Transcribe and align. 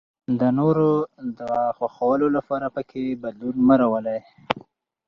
د 0.39 0.41
نورو 0.59 0.89
د 1.39 1.41
خوښولو 1.77 2.27
لپاره 2.37 2.67
پکې 2.75 3.05
بدلون 3.23 3.55
مه 3.67 3.75
راولئ. 3.81 4.21